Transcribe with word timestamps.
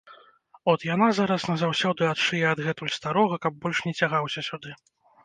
От 0.71 0.85
яна 0.93 1.09
зараз 1.17 1.43
назаўсёды 1.51 2.07
адшые 2.13 2.41
адгэтуль 2.53 2.95
старога, 2.97 3.39
каб 3.45 3.61
больш 3.67 3.83
не 3.89 3.93
цягаўся 4.01 4.45
сюды. 4.49 4.75